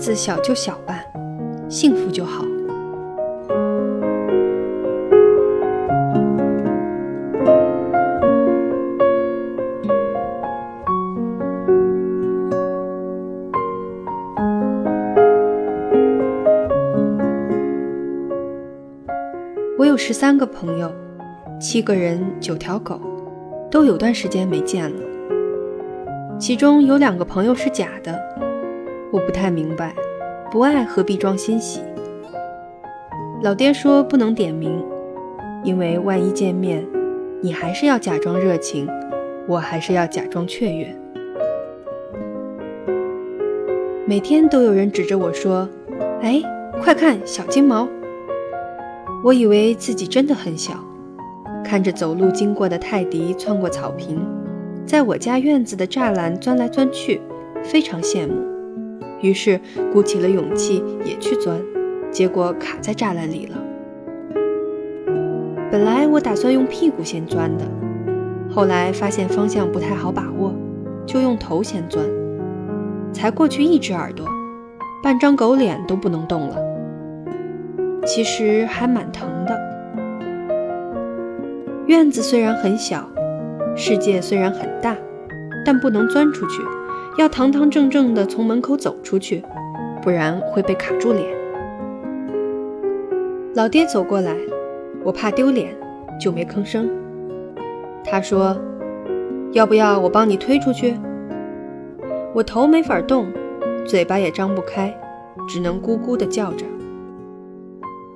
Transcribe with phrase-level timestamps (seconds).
[0.00, 1.04] 子小就小吧，
[1.68, 2.42] 幸福就好。
[19.78, 20.90] 我有十三个朋友，
[21.60, 22.98] 七个人，九条狗，
[23.70, 24.96] 都有段时间没见了。
[26.38, 28.18] 其中有两个朋友是假的，
[29.12, 29.94] 我不太明白，
[30.50, 31.80] 不爱何必装欣喜。
[33.42, 34.84] 老爹说不能点名，
[35.64, 36.86] 因为万一见面，
[37.40, 38.88] 你还是要假装热情，
[39.48, 40.94] 我还是要假装雀跃。
[44.06, 45.68] 每天都有人指着我说
[46.20, 46.42] ：“哎，
[46.82, 47.88] 快看小金毛！”
[49.24, 50.74] 我以为自己真的很小，
[51.64, 54.20] 看着走路经过的泰迪窜过草坪，
[54.84, 57.20] 在我家院子的栅栏钻来钻去，
[57.62, 58.49] 非常羡慕。
[59.22, 59.60] 于是
[59.92, 61.60] 鼓起了勇气也去钻，
[62.10, 63.56] 结果卡在栅栏里了。
[65.70, 67.64] 本来我打算用屁股先钻的，
[68.50, 70.54] 后来发现方向不太好把握，
[71.06, 72.04] 就用头先钻。
[73.12, 74.26] 才过去一只耳朵，
[75.02, 76.56] 半张狗脸都不能动了。
[78.04, 79.60] 其实还蛮疼的。
[81.86, 83.08] 院子虽然很小，
[83.76, 84.96] 世界虽然很大，
[85.66, 86.62] 但不能钻出去，
[87.18, 89.42] 要堂堂正正的从门口走出去，
[90.00, 91.26] 不然会被卡住脸。
[93.54, 94.36] 老爹走过来，
[95.04, 95.76] 我怕丢脸，
[96.20, 96.88] 就没吭声。
[98.04, 98.56] 他说
[99.52, 100.94] ：“要不要我帮你推出去？”
[102.32, 103.26] 我头没法动，
[103.84, 104.96] 嘴巴也张不开，
[105.48, 106.64] 只能咕咕地叫着。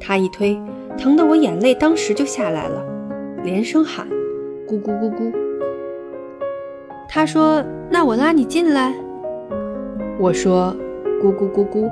[0.00, 0.60] 他一推，
[0.98, 2.84] 疼得我眼泪当时就下来了，
[3.44, 4.06] 连声喊
[4.68, 5.32] ：“咕咕咕咕。”
[7.12, 7.60] 他说
[7.90, 8.94] ：“那我拉你进来。”
[10.16, 10.72] 我说
[11.20, 11.90] ：“咕咕咕咕。”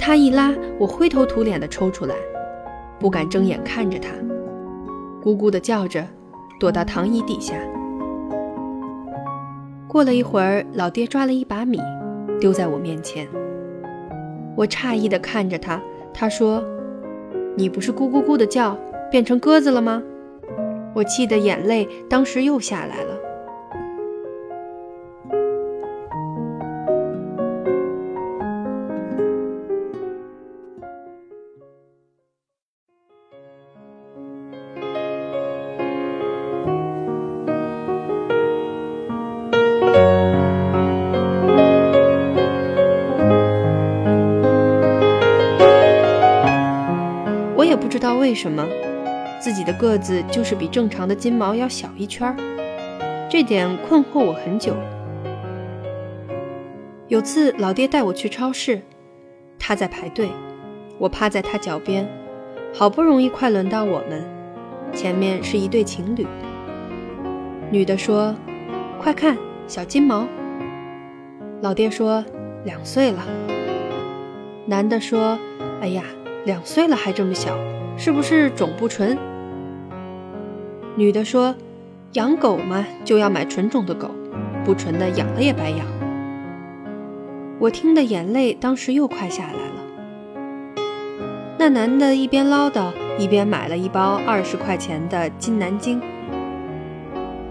[0.00, 2.14] 他一拉，我灰头土脸的抽出来，
[2.98, 4.08] 不敢睁眼看着他，
[5.22, 6.02] 咕咕的叫着，
[6.58, 7.54] 躲到躺椅底下。
[9.86, 11.78] 过了一会儿，老爹抓了一把米，
[12.40, 13.28] 丢在我面前。
[14.56, 15.78] 我诧异的看着他。
[16.14, 16.64] 他说
[17.54, 18.76] ：“你不是咕咕咕的叫，
[19.10, 20.02] 变成鸽子了吗？”
[20.94, 23.18] 我气得眼泪当时又下来了。
[47.56, 48.66] 我也不知道为什么，
[49.40, 52.36] 自己的个子就是比正常的金毛要小一圈儿，
[53.30, 54.76] 这点困惑我很久。
[57.08, 58.82] 有次老爹带我去超市，
[59.58, 60.28] 他在排队，
[60.98, 62.06] 我趴在他脚边，
[62.74, 64.22] 好不容易快轮到我们，
[64.92, 66.26] 前面是一对情侣。
[67.70, 68.34] 女的说
[69.00, 70.28] ：“快看，小金毛。”
[71.62, 72.22] 老爹说
[72.64, 73.26] ：“两岁了。”
[74.68, 75.38] 男的说
[75.80, 76.04] ：“哎呀，
[76.44, 77.56] 两岁了还这么小。”
[77.96, 79.18] 是不是种不纯？
[80.96, 81.54] 女的说
[82.14, 84.10] ：“养狗嘛，就要买纯种的狗，
[84.64, 85.86] 不纯的养了也白养。”
[87.58, 89.58] 我听的眼泪当时又快下来了。
[91.58, 96.00] 那男的一边唠叨，一边买了一包二十块钱的金南京。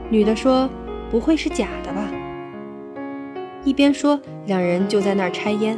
[0.10, 0.68] 女的说
[1.10, 2.08] ：“不会是假的吧？”
[3.64, 5.78] 一边说，两人就在那儿拆烟，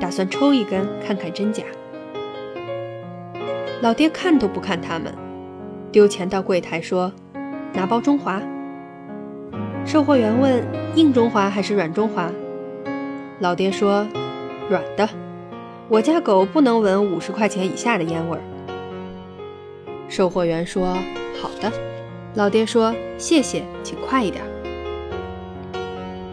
[0.00, 1.62] 打算抽一根看看真假。
[3.82, 5.12] 老爹看都不看他们，
[5.92, 7.12] 丢钱到柜台说
[7.72, 8.40] ：“拿包中华。”
[9.86, 10.62] 售货员问
[10.94, 12.30] ：“硬中华还是软中华？”
[13.40, 14.06] 老爹说
[14.68, 15.08] ：“软的，
[15.88, 18.42] 我家狗不能闻五十块钱以下的烟味儿。”
[20.08, 20.96] 售货员说
[21.40, 21.72] ：“好的。”
[22.34, 24.44] 老爹说：“谢谢，请快一点。”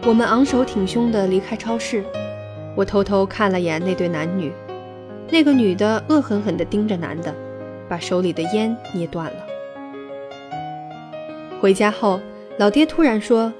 [0.05, 2.03] 我们昂首挺胸地离开超市，
[2.75, 4.51] 我偷偷看了眼那对男女。
[5.29, 7.33] 那个女的恶狠狠地盯着男的，
[7.93, 9.45] 把手里的烟捏断了。
[11.61, 12.19] 回家后，
[12.57, 13.53] 老爹突然说：“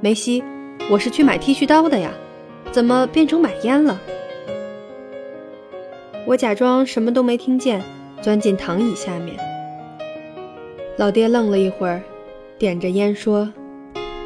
[0.00, 0.40] 梅西，
[0.88, 2.12] 我是去买剃须刀的呀，
[2.70, 4.00] 怎么变成买烟了？”
[6.28, 7.82] 我假装什么都没听见，
[8.22, 9.36] 钻进躺椅下面。
[10.96, 12.00] 老爹愣了一会儿，
[12.58, 13.52] 点着烟说：“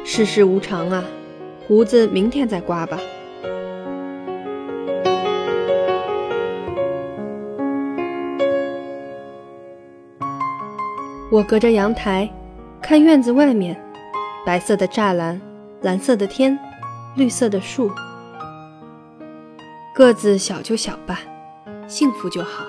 [0.05, 1.03] 世事无常啊，
[1.67, 2.99] 胡子明天再刮吧。”
[11.31, 12.29] 我隔着阳台
[12.81, 13.81] 看院子外面
[14.45, 15.39] 白色的栅栏
[15.81, 16.59] 蓝色的天
[17.15, 17.89] 绿色的树。
[19.95, 21.21] 个子小就小吧
[21.87, 22.65] 幸福就好。